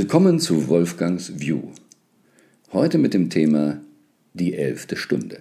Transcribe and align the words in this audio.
Willkommen 0.00 0.38
zu 0.38 0.68
Wolfgangs 0.68 1.40
View. 1.40 1.60
Heute 2.72 2.98
mit 2.98 3.14
dem 3.14 3.30
Thema 3.30 3.80
die 4.32 4.54
elfte 4.54 4.94
Stunde. 4.94 5.40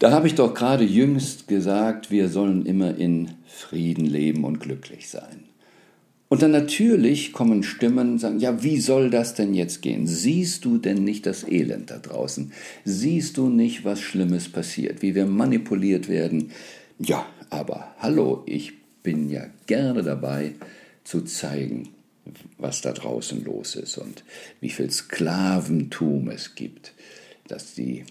Da 0.00 0.10
habe 0.10 0.26
ich 0.26 0.34
doch 0.34 0.54
gerade 0.54 0.82
jüngst 0.82 1.46
gesagt, 1.46 2.10
wir 2.10 2.30
sollen 2.30 2.66
immer 2.66 2.96
in 2.96 3.30
Frieden 3.46 4.06
leben 4.06 4.42
und 4.42 4.58
glücklich 4.58 5.08
sein. 5.08 5.44
Und 6.28 6.42
dann 6.42 6.50
natürlich 6.50 7.32
kommen 7.32 7.62
Stimmen 7.62 8.14
und 8.14 8.18
sagen, 8.18 8.40
ja, 8.40 8.64
wie 8.64 8.80
soll 8.80 9.08
das 9.08 9.34
denn 9.34 9.54
jetzt 9.54 9.82
gehen? 9.82 10.08
Siehst 10.08 10.64
du 10.64 10.78
denn 10.78 11.04
nicht 11.04 11.26
das 11.26 11.46
Elend 11.46 11.92
da 11.92 11.98
draußen? 11.98 12.50
Siehst 12.84 13.36
du 13.36 13.48
nicht, 13.48 13.84
was 13.84 14.00
Schlimmes 14.00 14.48
passiert, 14.48 15.00
wie 15.00 15.14
wir 15.14 15.26
manipuliert 15.26 16.08
werden? 16.08 16.50
Ja, 16.98 17.24
aber 17.50 17.94
hallo, 18.00 18.42
ich 18.46 18.72
bin 19.04 19.30
ja 19.30 19.46
gerne 19.68 20.02
dabei, 20.02 20.54
zu 21.06 21.22
zeigen, 21.22 21.88
was 22.58 22.80
da 22.80 22.92
draußen 22.92 23.44
los 23.44 23.76
ist 23.76 23.96
und 23.96 24.24
wie 24.60 24.70
viel 24.70 24.90
Sklaventum 24.90 26.28
es 26.28 26.56
gibt, 26.56 26.92
dass 27.46 27.74
die 27.74 28.04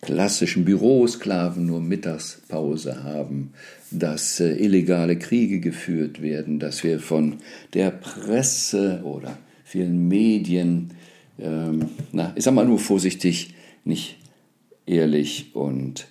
klassischen 0.00 0.64
Bürosklaven 0.64 1.66
nur 1.66 1.80
Mittagspause 1.80 3.04
haben, 3.04 3.52
dass 3.90 4.40
äh, 4.40 4.54
illegale 4.54 5.18
Kriege 5.18 5.60
geführt 5.60 6.22
werden, 6.22 6.58
dass 6.58 6.82
wir 6.82 6.98
von 6.98 7.36
der 7.74 7.90
Presse 7.90 9.02
oder 9.04 9.38
vielen 9.64 10.08
Medien, 10.08 10.90
ähm, 11.38 11.90
na, 12.10 12.32
ich 12.34 12.44
sag 12.44 12.54
mal 12.54 12.66
nur 12.66 12.78
vorsichtig, 12.78 13.54
nicht 13.84 14.16
ehrlich 14.86 15.54
und 15.54 16.08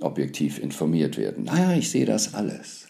objektiv 0.00 0.58
informiert 0.58 1.16
werden. 1.16 1.44
Naja, 1.44 1.78
ich 1.78 1.90
sehe 1.90 2.04
das 2.04 2.34
alles. 2.34 2.88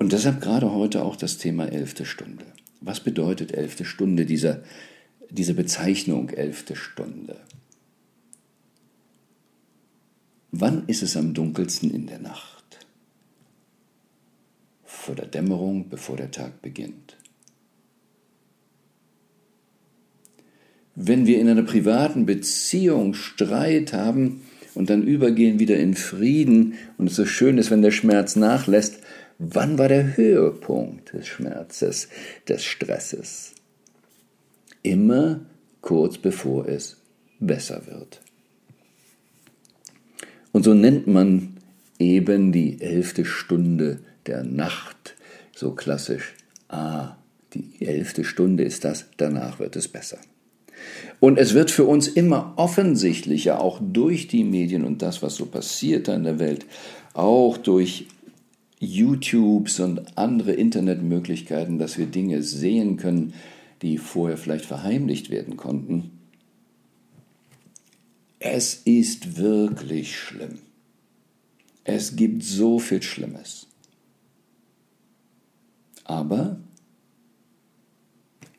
Und 0.00 0.12
deshalb 0.12 0.40
gerade 0.40 0.72
heute 0.72 1.04
auch 1.04 1.14
das 1.14 1.36
Thema 1.36 1.66
elfte 1.66 2.06
Stunde. 2.06 2.46
Was 2.80 3.00
bedeutet 3.00 3.52
elfte 3.52 3.84
Stunde, 3.84 4.24
dieser, 4.24 4.62
diese 5.28 5.52
Bezeichnung 5.52 6.30
elfte 6.30 6.74
Stunde? 6.74 7.36
Wann 10.52 10.84
ist 10.86 11.02
es 11.02 11.18
am 11.18 11.34
dunkelsten 11.34 11.90
in 11.90 12.06
der 12.06 12.18
Nacht? 12.18 12.78
Vor 14.84 15.14
der 15.14 15.26
Dämmerung, 15.26 15.90
bevor 15.90 16.16
der 16.16 16.30
Tag 16.30 16.62
beginnt. 16.62 17.18
Wenn 20.94 21.26
wir 21.26 21.38
in 21.38 21.48
einer 21.48 21.62
privaten 21.62 22.24
Beziehung 22.24 23.12
Streit 23.12 23.92
haben 23.92 24.40
und 24.74 24.88
dann 24.88 25.02
übergehen 25.02 25.58
wieder 25.58 25.78
in 25.78 25.94
Frieden 25.94 26.74
und 26.96 27.08
es 27.08 27.16
so 27.16 27.26
schön 27.26 27.58
ist, 27.58 27.70
wenn 27.70 27.82
der 27.82 27.90
Schmerz 27.90 28.34
nachlässt, 28.34 29.00
Wann 29.42 29.78
war 29.78 29.88
der 29.88 30.18
Höhepunkt 30.18 31.14
des 31.14 31.26
Schmerzes, 31.26 32.08
des 32.46 32.62
Stresses? 32.62 33.54
Immer 34.82 35.40
kurz 35.80 36.18
bevor 36.18 36.68
es 36.68 36.98
besser 37.38 37.86
wird. 37.86 38.20
Und 40.52 40.64
so 40.64 40.74
nennt 40.74 41.06
man 41.06 41.56
eben 41.98 42.52
die 42.52 42.82
elfte 42.82 43.24
Stunde 43.24 44.00
der 44.26 44.44
Nacht, 44.44 45.16
so 45.56 45.70
klassisch. 45.70 46.34
Ah, 46.68 47.16
die 47.54 47.80
elfte 47.80 48.24
Stunde 48.24 48.64
ist 48.64 48.84
das, 48.84 49.06
danach 49.16 49.58
wird 49.58 49.74
es 49.74 49.88
besser. 49.88 50.18
Und 51.18 51.38
es 51.38 51.54
wird 51.54 51.70
für 51.70 51.84
uns 51.84 52.08
immer 52.08 52.52
offensichtlicher, 52.56 53.58
auch 53.58 53.80
durch 53.82 54.28
die 54.28 54.44
Medien 54.44 54.84
und 54.84 55.00
das, 55.00 55.22
was 55.22 55.36
so 55.36 55.46
passiert 55.46 56.08
in 56.08 56.24
der 56.24 56.38
Welt, 56.38 56.66
auch 57.14 57.56
durch 57.56 58.06
YouTubes 58.80 59.78
und 59.80 60.16
andere 60.16 60.52
Internetmöglichkeiten, 60.52 61.78
dass 61.78 61.98
wir 61.98 62.06
Dinge 62.06 62.42
sehen 62.42 62.96
können, 62.96 63.34
die 63.82 63.98
vorher 63.98 64.38
vielleicht 64.38 64.64
verheimlicht 64.64 65.30
werden 65.30 65.56
konnten. 65.56 66.10
Es 68.38 68.74
ist 68.86 69.36
wirklich 69.36 70.18
schlimm. 70.18 70.58
Es 71.84 72.16
gibt 72.16 72.42
so 72.42 72.78
viel 72.78 73.02
Schlimmes. 73.02 73.66
Aber 76.04 76.58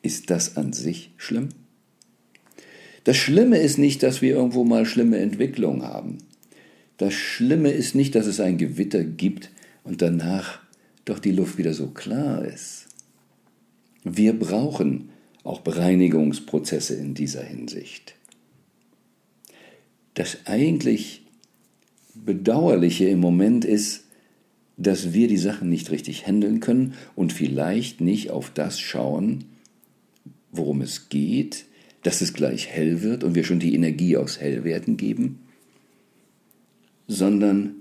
ist 0.02 0.30
das 0.30 0.56
an 0.56 0.72
sich 0.72 1.10
schlimm? 1.16 1.48
Das 3.04 3.16
Schlimme 3.16 3.58
ist 3.58 3.78
nicht, 3.78 4.04
dass 4.04 4.22
wir 4.22 4.34
irgendwo 4.34 4.64
mal 4.64 4.86
schlimme 4.86 5.18
Entwicklungen 5.18 5.82
haben. 5.82 6.18
Das 6.96 7.14
Schlimme 7.14 7.70
ist 7.70 7.96
nicht, 7.96 8.14
dass 8.14 8.26
es 8.26 8.38
ein 8.38 8.58
Gewitter 8.58 9.02
gibt, 9.02 9.50
und 9.84 10.02
danach 10.02 10.60
doch 11.04 11.18
die 11.18 11.32
Luft 11.32 11.58
wieder 11.58 11.74
so 11.74 11.88
klar 11.88 12.44
ist. 12.44 12.86
Wir 14.04 14.38
brauchen 14.38 15.10
auch 15.44 15.60
Bereinigungsprozesse 15.60 16.94
in 16.94 17.14
dieser 17.14 17.42
Hinsicht. 17.42 18.14
Das 20.14 20.38
eigentlich 20.44 21.22
Bedauerliche 22.14 23.08
im 23.08 23.20
Moment 23.20 23.64
ist, 23.64 24.04
dass 24.76 25.12
wir 25.12 25.28
die 25.28 25.38
Sachen 25.38 25.68
nicht 25.68 25.90
richtig 25.90 26.26
handeln 26.26 26.60
können 26.60 26.94
und 27.14 27.32
vielleicht 27.32 28.00
nicht 28.00 28.30
auf 28.30 28.50
das 28.50 28.80
schauen, 28.80 29.44
worum 30.50 30.82
es 30.82 31.08
geht, 31.08 31.64
dass 32.02 32.20
es 32.20 32.32
gleich 32.32 32.68
hell 32.68 33.02
wird 33.02 33.24
und 33.24 33.34
wir 33.34 33.44
schon 33.44 33.60
die 33.60 33.74
Energie 33.74 34.16
aufs 34.16 34.40
Hellwerden 34.40 34.96
geben, 34.96 35.40
sondern 37.06 37.76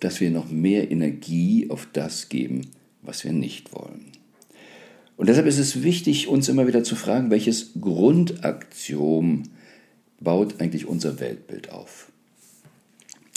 dass 0.00 0.20
wir 0.20 0.30
noch 0.30 0.50
mehr 0.50 0.90
Energie 0.90 1.68
auf 1.70 1.88
das 1.92 2.28
geben, 2.28 2.62
was 3.02 3.24
wir 3.24 3.32
nicht 3.32 3.72
wollen. 3.72 4.06
Und 5.16 5.28
deshalb 5.28 5.46
ist 5.46 5.58
es 5.58 5.82
wichtig, 5.82 6.28
uns 6.28 6.48
immer 6.48 6.66
wieder 6.66 6.84
zu 6.84 6.94
fragen, 6.94 7.30
welches 7.30 7.72
Grundaktion 7.80 9.48
baut 10.20 10.60
eigentlich 10.60 10.86
unser 10.86 11.20
Weltbild 11.20 11.70
auf. 11.70 12.10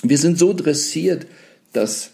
Wir 0.03 0.17
sind 0.17 0.37
so 0.37 0.53
dressiert, 0.53 1.25
dass 1.73 2.11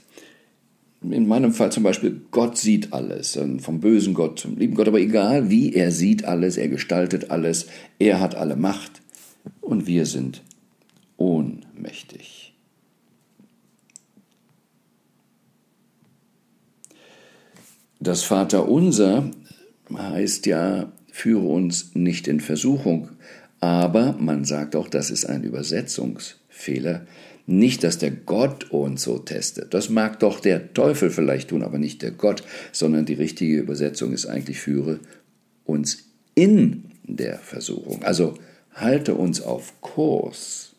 in 1.01 1.27
meinem 1.27 1.53
Fall 1.53 1.71
zum 1.71 1.83
Beispiel 1.83 2.21
Gott 2.31 2.57
sieht 2.57 2.93
alles, 2.93 3.37
vom 3.59 3.79
bösen 3.79 4.13
Gott 4.13 4.39
zum 4.39 4.57
lieben 4.57 4.75
Gott, 4.75 4.87
aber 4.87 4.99
egal 4.99 5.49
wie, 5.49 5.73
er 5.73 5.91
sieht 5.91 6.25
alles, 6.25 6.57
er 6.57 6.67
gestaltet 6.67 7.29
alles, 7.31 7.67
er 7.99 8.19
hat 8.19 8.35
alle 8.35 8.55
Macht 8.55 9.01
und 9.61 9.87
wir 9.87 10.05
sind 10.05 10.41
ohnmächtig. 11.17 12.44
Das 18.05 18.21
Vaterunser 18.21 19.31
heißt 19.91 20.45
ja, 20.45 20.93
führe 21.11 21.47
uns 21.47 21.95
nicht 21.95 22.27
in 22.27 22.39
Versuchung, 22.39 23.09
aber 23.59 24.15
man 24.19 24.45
sagt 24.45 24.75
auch, 24.75 24.87
das 24.87 25.09
ist 25.09 25.25
ein 25.25 25.41
Übersetzungsfehler. 25.41 27.07
Nicht, 27.47 27.83
dass 27.83 27.97
der 27.97 28.11
Gott 28.11 28.69
uns 28.69 29.01
so 29.01 29.17
testet. 29.17 29.73
Das 29.73 29.89
mag 29.89 30.19
doch 30.19 30.39
der 30.39 30.71
Teufel 30.75 31.09
vielleicht 31.09 31.49
tun, 31.49 31.63
aber 31.63 31.79
nicht 31.79 32.03
der 32.03 32.11
Gott, 32.11 32.43
sondern 32.71 33.07
die 33.07 33.15
richtige 33.15 33.57
Übersetzung 33.57 34.13
ist 34.13 34.27
eigentlich, 34.27 34.59
führe 34.59 34.99
uns 35.63 36.03
in 36.35 36.91
der 37.07 37.39
Versuchung. 37.39 38.03
Also 38.03 38.35
halte 38.75 39.15
uns 39.15 39.41
auf 39.41 39.81
Kurs. 39.81 40.75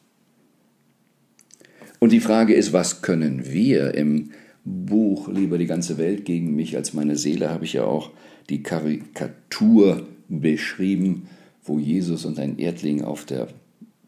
Und 1.99 2.13
die 2.13 2.21
Frage 2.21 2.55
ist, 2.55 2.73
was 2.73 3.03
können 3.03 3.53
wir 3.53 3.95
im 3.95 4.31
Buch 4.67 5.29
Lieber 5.29 5.59
die 5.59 5.67
ganze 5.67 5.97
Welt 5.97 6.25
gegen 6.25 6.57
mich 6.57 6.77
als 6.77 6.93
meine 6.93 7.17
Seele 7.17 7.51
habe 7.51 7.65
ich 7.65 7.75
ja 7.75 7.85
auch 7.85 8.11
die 8.51 8.65
Karikatur 8.65 10.07
beschrieben, 10.29 11.29
wo 11.63 11.79
Jesus 11.79 12.25
und 12.25 12.39
ein 12.41 12.59
Erdling 12.59 13.03
auf 13.03 13.25
der 13.25 13.47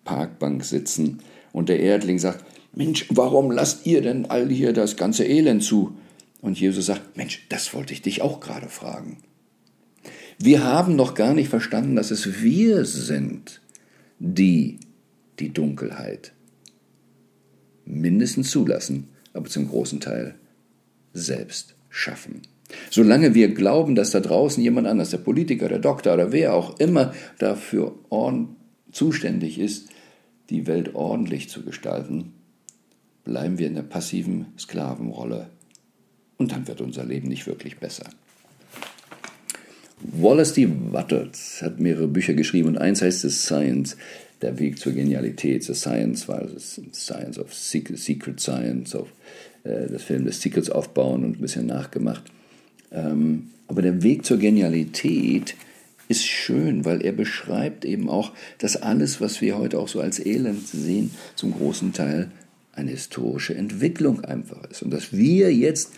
Parkbank 0.04 0.64
sitzen 0.64 1.20
und 1.52 1.68
der 1.68 1.78
Erdling 1.80 2.18
sagt, 2.18 2.44
Mensch, 2.74 3.06
warum 3.10 3.52
lasst 3.52 3.86
ihr 3.86 4.02
denn 4.02 4.26
all 4.26 4.48
hier 4.48 4.72
das 4.72 4.96
ganze 4.96 5.24
Elend 5.24 5.62
zu? 5.62 5.96
Und 6.40 6.58
Jesus 6.58 6.86
sagt, 6.86 7.16
Mensch, 7.16 7.46
das 7.48 7.72
wollte 7.72 7.92
ich 7.92 8.02
dich 8.02 8.22
auch 8.22 8.40
gerade 8.40 8.68
fragen. 8.68 9.18
Wir 10.38 10.64
haben 10.64 10.96
noch 10.96 11.14
gar 11.14 11.34
nicht 11.34 11.48
verstanden, 11.48 11.96
dass 11.96 12.10
es 12.10 12.42
wir 12.42 12.84
sind, 12.84 13.60
die 14.18 14.78
die 15.38 15.52
Dunkelheit 15.52 16.32
mindestens 17.84 18.50
zulassen, 18.50 19.08
aber 19.32 19.48
zum 19.48 19.68
großen 19.68 20.00
Teil 20.00 20.34
selbst 21.12 21.74
schaffen. 21.88 22.42
Solange 22.90 23.34
wir 23.34 23.54
glauben, 23.54 23.94
dass 23.94 24.10
da 24.10 24.20
draußen 24.20 24.62
jemand 24.62 24.86
anders, 24.86 25.10
der 25.10 25.18
Politiker, 25.18 25.68
der 25.68 25.78
Doktor 25.78 26.14
oder 26.14 26.32
wer 26.32 26.54
auch 26.54 26.78
immer 26.78 27.14
dafür 27.38 27.94
zuständig 28.92 29.58
ist, 29.58 29.88
die 30.50 30.66
Welt 30.66 30.94
ordentlich 30.94 31.48
zu 31.48 31.62
gestalten, 31.62 32.32
bleiben 33.24 33.58
wir 33.58 33.66
in 33.66 33.74
der 33.74 33.82
passiven 33.82 34.46
Sklavenrolle. 34.58 35.50
Und 36.36 36.52
dann 36.52 36.68
wird 36.68 36.80
unser 36.80 37.04
Leben 37.04 37.28
nicht 37.28 37.46
wirklich 37.46 37.78
besser. 37.78 38.04
Wallace 40.00 40.52
D. 40.54 40.68
Wattles 40.92 41.60
hat 41.60 41.80
mehrere 41.80 42.06
Bücher 42.06 42.34
geschrieben 42.34 42.68
und 42.68 42.78
eins 42.78 43.02
heißt 43.02 43.24
es 43.24 43.44
Science, 43.44 43.96
der 44.40 44.58
Weg 44.58 44.78
zur 44.78 44.92
Genialität. 44.92 45.64
The 45.64 45.74
Science 45.74 46.28
war 46.28 46.44
das 46.44 46.80
Science 46.94 47.38
of 47.38 47.52
Secret 47.52 48.40
Science 48.40 48.94
of 48.94 49.08
äh, 49.68 49.90
das 49.90 50.02
Film 50.02 50.24
des 50.24 50.40
Tickets 50.40 50.70
aufbauen 50.70 51.24
und 51.24 51.38
ein 51.38 51.40
bisschen 51.40 51.66
nachgemacht. 51.66 52.22
Ähm, 52.90 53.50
aber 53.66 53.82
der 53.82 54.02
Weg 54.02 54.24
zur 54.24 54.38
Genialität 54.38 55.54
ist 56.08 56.26
schön, 56.26 56.84
weil 56.86 57.02
er 57.02 57.12
beschreibt 57.12 57.84
eben 57.84 58.08
auch, 58.08 58.32
dass 58.58 58.76
alles, 58.76 59.20
was 59.20 59.42
wir 59.42 59.58
heute 59.58 59.78
auch 59.78 59.88
so 59.88 60.00
als 60.00 60.24
Elend 60.24 60.66
sehen, 60.66 61.10
zum 61.34 61.52
großen 61.52 61.92
Teil 61.92 62.30
eine 62.72 62.92
historische 62.92 63.54
Entwicklung 63.54 64.24
einfach 64.24 64.64
ist. 64.70 64.82
Und 64.82 64.90
dass 64.90 65.12
wir 65.12 65.54
jetzt 65.54 65.92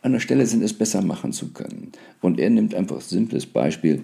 an 0.00 0.12
der 0.12 0.20
Stelle 0.20 0.46
sind, 0.46 0.62
es 0.62 0.74
besser 0.74 1.02
machen 1.02 1.32
zu 1.32 1.48
können. 1.48 1.90
Und 2.20 2.38
er 2.38 2.50
nimmt 2.50 2.74
einfach 2.74 2.96
ein 2.96 3.02
simples 3.02 3.46
Beispiel. 3.46 4.02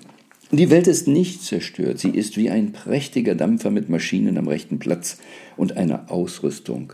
Die 0.50 0.70
Welt 0.70 0.88
ist 0.88 1.06
nicht 1.06 1.42
zerstört, 1.42 1.98
sie 1.98 2.10
ist 2.10 2.36
wie 2.36 2.50
ein 2.50 2.72
prächtiger 2.72 3.34
Dampfer 3.34 3.70
mit 3.70 3.88
Maschinen 3.88 4.38
am 4.38 4.48
rechten 4.48 4.78
Platz 4.78 5.18
und 5.56 5.76
einer 5.76 6.10
Ausrüstung 6.10 6.92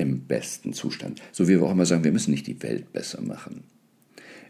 im 0.00 0.20
besten 0.20 0.72
Zustand. 0.72 1.20
So 1.32 1.46
wie 1.46 1.58
wir 1.58 1.62
auch 1.62 1.72
immer 1.72 1.86
sagen, 1.86 2.04
wir 2.04 2.12
müssen 2.12 2.30
nicht 2.30 2.46
die 2.46 2.62
Welt 2.62 2.92
besser 2.92 3.20
machen. 3.20 3.64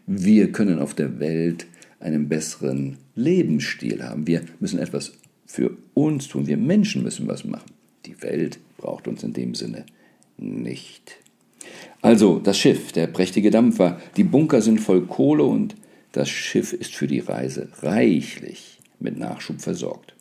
Wir 0.07 0.53
können 0.53 0.79
auf 0.79 0.95
der 0.95 1.21
Welt 1.21 1.67
einen 1.99 2.29
besseren 2.29 2.97
Lebensstil 3.15 4.03
haben. 4.03 4.27
Wir 4.27 4.43
müssen 4.61 4.79
etwas 4.79 5.13
für 5.47 5.77
uns 5.95 6.29
tun. 6.29 6.47
Wir 6.47 6.57
Menschen 6.57 7.03
müssen 7.03 7.29
was 7.29 7.45
machen. 7.45 7.71
Die 8.07 8.23
Welt 8.23 8.59
braucht 8.79 9.09
uns 9.09 9.23
in 9.23 9.33
dem 9.33 9.55
Sinne 9.55 9.85
nicht. 10.39 11.17
Also 12.01 12.39
das 12.39 12.57
Schiff, 12.57 12.93
der 12.93 13.09
prächtige 13.09 13.51
Dampfer, 13.51 14.01
die 14.17 14.25
Bunker 14.25 14.63
sind 14.63 14.81
voll 14.81 15.03
Kohle 15.07 15.45
und 15.45 15.75
das 16.13 16.31
Schiff 16.31 16.73
ist 16.73 16.95
für 16.95 17.07
die 17.07 17.21
Reise 17.21 17.69
reichlich 17.83 18.79
mit 18.99 19.19
Nachschub 19.19 19.61
versorgt. 19.61 20.15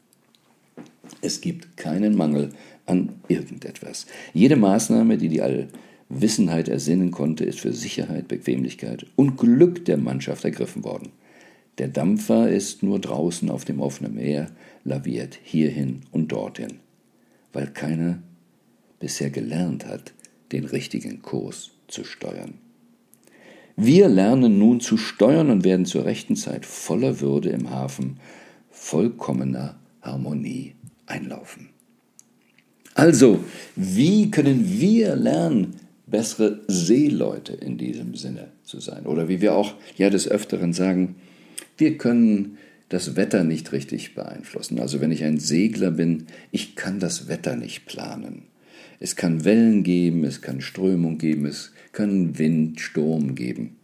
Es 1.22 1.42
gibt 1.42 1.78
keinen 1.78 2.16
Mangel 2.16 2.52
an 2.90 3.22
irgendetwas. 3.28 4.06
Jede 4.34 4.56
Maßnahme, 4.56 5.18
die 5.18 5.30
die 5.30 5.42
Allwissenheit 5.42 6.68
ersinnen 6.68 7.12
konnte, 7.12 7.46
ist 7.46 7.60
für 7.60 7.74
Sicherheit, 7.74 8.28
Bequemlichkeit 8.28 9.06
und 9.16 9.38
Glück 9.38 9.86
der 9.86 9.98
Mannschaft 9.98 10.44
ergriffen 10.44 10.84
worden. 10.84 11.10
Der 11.78 11.88
Dampfer 11.88 12.50
ist 12.50 12.84
nur 12.84 13.00
draußen 13.00 13.50
auf 13.50 13.64
dem 13.64 13.80
offenen 13.80 14.16
Meer, 14.16 14.52
laviert 14.84 15.40
hierhin 15.44 16.02
und 16.12 16.32
dorthin, 16.32 16.80
weil 17.54 17.68
keiner 17.68 18.20
bisher 19.00 19.30
gelernt 19.30 19.86
hat, 19.86 20.14
den 20.52 20.66
richtigen 20.66 21.22
Kurs 21.22 21.72
zu 21.88 22.04
steuern. 22.04 22.56
Wir 23.78 24.10
lernen 24.10 24.60
nun 24.60 24.82
zu 24.82 24.98
steuern 24.98 25.50
und 25.50 25.64
werden 25.64 25.86
zur 25.86 26.04
rechten 26.04 26.36
Zeit 26.36 26.66
voller 26.66 27.22
Würde 27.22 27.50
im 27.50 27.70
Hafen 27.70 28.20
vollkommener 28.72 29.80
Harmonie 30.02 30.76
einlaufen. 31.06 31.70
Also, 33.00 33.46
wie 33.78 34.30
können 34.30 34.78
wir 34.78 35.16
lernen, 35.16 35.76
bessere 36.06 36.60
Seeleute 36.68 37.54
in 37.54 37.78
diesem 37.78 38.16
Sinne 38.16 38.50
zu 38.66 38.82
sein? 38.82 39.06
Oder 39.06 39.30
wie 39.30 39.40
wir 39.40 39.56
auch 39.56 39.76
ja 39.96 40.10
des 40.10 40.28
Öfteren 40.28 40.74
sagen, 40.74 41.16
wir 41.78 41.98
können 41.98 42.58
das 42.90 43.16
Wetter 43.16 43.46
nicht 43.46 43.72
richtig 43.72 44.16
beeinflussen. 44.16 44.82
Also 44.82 45.00
wenn 45.00 45.14
ich 45.14 45.24
ein 45.24 45.40
Segler 45.40 45.92
bin, 45.92 46.26
ich 46.52 46.76
kann 46.76 47.00
das 47.00 47.30
Wetter 47.30 47.56
nicht 47.56 47.86
planen. 47.86 48.42
Es 49.00 49.16
kann 49.16 49.46
Wellen 49.46 49.84
geben, 49.84 50.26
es 50.26 50.42
kann 50.42 50.60
Strömung 50.60 51.20
geben, 51.20 51.46
es 51.46 51.72
kann 51.94 52.38
Wind, 52.38 52.82
Sturm 52.82 53.34
geben. 53.34 53.78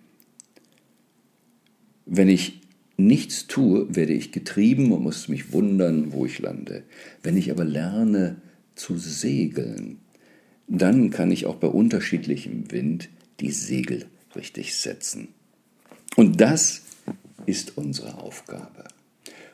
Wenn 2.06 2.28
ich 2.28 2.60
nichts 2.98 3.48
tue, 3.48 3.96
werde 3.96 4.12
ich 4.12 4.34
getrieben 4.34 4.92
und 4.92 5.04
muss 5.04 5.30
mich 5.30 5.54
wundern, 5.54 6.12
wo 6.12 6.26
ich 6.26 6.40
lande. 6.40 6.84
Wenn 7.24 7.38
ich 7.38 7.50
aber 7.50 7.64
lerne 7.64 8.42
zu 8.75 8.98
segeln, 8.98 10.00
dann 10.68 11.10
kann 11.10 11.31
ich 11.31 11.45
auch 11.45 11.56
bei 11.56 11.68
unterschiedlichem 11.68 12.72
Wind 12.72 13.10
die 13.39 13.51
Segel 13.51 14.06
richtig 14.36 14.75
setzen. 14.75 15.30
Und 16.16 16.42
das 16.42 16.81
ist 17.45 17.77
unsere 17.77 18.18
Aufgabe. 18.18 18.86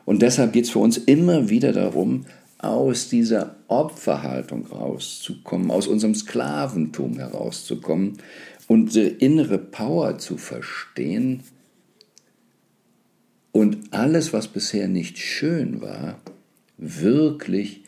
Und 0.06 0.21
deshalb 0.21 0.53
geht 0.53 0.65
es 0.65 0.71
für 0.71 0.79
uns 0.79 0.97
immer 0.97 1.50
wieder 1.50 1.73
darum, 1.73 2.25
aus 2.57 3.09
dieser 3.09 3.56
Opferhaltung 3.68 4.68
rauszukommen, 4.68 5.71
aus 5.71 5.88
unserem 5.88 6.13
Sklaventum 6.13 7.18
herauszukommen, 7.18 8.18
unsere 8.68 9.07
innere 9.07 9.57
Power 9.57 10.19
zu 10.19 10.38
verstehen 10.38 11.44
und 13.51 13.94
alles, 13.94 14.31
was 14.31 14.47
bisher 14.47 14.88
nicht 14.88 15.18
schön 15.18 15.81
war, 15.81 16.19
wirklich 16.77 17.81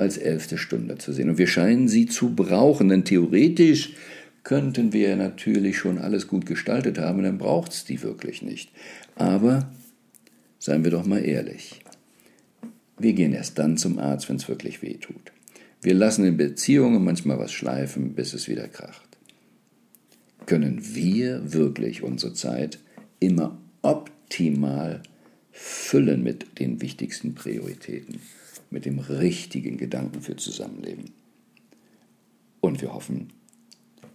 als 0.00 0.16
elfte 0.16 0.58
Stunde 0.58 0.98
zu 0.98 1.12
sehen. 1.12 1.30
Und 1.30 1.38
wir 1.38 1.46
scheinen 1.46 1.88
sie 1.88 2.06
zu 2.06 2.34
brauchen, 2.34 2.88
denn 2.88 3.04
theoretisch 3.04 3.94
könnten 4.42 4.92
wir 4.92 5.16
natürlich 5.16 5.78
schon 5.78 5.98
alles 5.98 6.26
gut 6.26 6.46
gestaltet 6.46 6.98
haben, 6.98 7.22
dann 7.22 7.38
braucht 7.38 7.72
es 7.72 7.84
die 7.84 8.02
wirklich 8.02 8.42
nicht. 8.42 8.70
Aber 9.14 9.70
seien 10.58 10.82
wir 10.84 10.90
doch 10.90 11.06
mal 11.06 11.24
ehrlich, 11.24 11.82
wir 12.98 13.12
gehen 13.12 13.32
erst 13.32 13.58
dann 13.58 13.76
zum 13.76 13.98
Arzt, 13.98 14.28
wenn 14.28 14.36
es 14.36 14.48
wirklich 14.48 14.82
weh 14.82 14.94
tut. 14.94 15.32
Wir 15.82 15.94
lassen 15.94 16.24
in 16.24 16.36
Beziehungen 16.36 17.04
manchmal 17.04 17.38
was 17.38 17.52
schleifen, 17.52 18.14
bis 18.14 18.34
es 18.34 18.48
wieder 18.48 18.68
kracht. 18.68 19.08
Können 20.46 20.80
wir 20.94 21.52
wirklich 21.52 22.02
unsere 22.02 22.34
Zeit 22.34 22.78
immer 23.18 23.58
optimal 23.82 25.02
füllen 25.90 26.22
mit 26.22 26.60
den 26.60 26.80
wichtigsten 26.80 27.34
Prioritäten, 27.34 28.20
mit 28.70 28.84
dem 28.84 29.00
richtigen 29.00 29.76
Gedanken 29.76 30.22
für 30.22 30.36
Zusammenleben? 30.36 31.10
Und 32.60 32.80
wir 32.80 32.94
hoffen, 32.94 33.32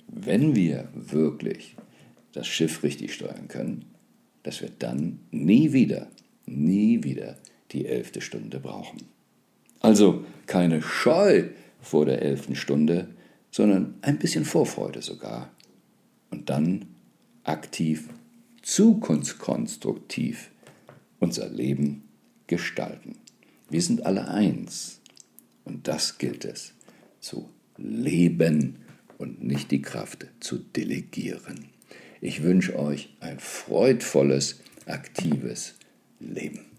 wenn 0.07 0.55
wir 0.55 0.87
wirklich 0.93 1.75
das 2.31 2.47
Schiff 2.47 2.81
richtig 2.81 3.13
steuern 3.13 3.49
können, 3.49 3.83
dass 4.43 4.61
wir 4.61 4.69
dann 4.79 5.19
nie 5.31 5.73
wieder, 5.73 6.07
nie 6.45 7.03
wieder 7.03 7.37
die 7.73 7.85
elfte 7.87 8.21
Stunde 8.21 8.61
brauchen. 8.61 9.01
Also 9.81 10.23
keine 10.45 10.81
Scheu 10.81 11.49
vor 11.81 12.05
der 12.05 12.21
elften 12.21 12.55
Stunde, 12.55 13.09
sondern 13.51 13.95
ein 14.01 14.17
bisschen 14.17 14.45
Vorfreude 14.45 15.01
sogar. 15.01 15.51
Und 16.29 16.49
dann 16.49 16.85
aktiv, 17.43 18.07
zukunftskonstruktiv 18.61 20.51
unser 21.25 21.49
Leben 21.49 22.03
gestalten. 22.45 23.15
Wir 23.67 23.81
sind 23.81 24.05
alle 24.05 24.27
eins. 24.27 25.01
Und 25.63 25.87
das 25.87 26.19
gilt 26.19 26.45
es 26.45 26.75
zu 27.19 27.49
leben 27.77 28.77
und 29.17 29.43
nicht 29.43 29.71
die 29.71 29.81
Kraft 29.81 30.27
zu 30.39 30.59
delegieren. 30.59 31.69
Ich 32.21 32.43
wünsche 32.43 32.77
euch 32.77 33.09
ein 33.21 33.39
freudvolles, 33.39 34.59
aktives 34.85 35.73
Leben. 36.19 36.74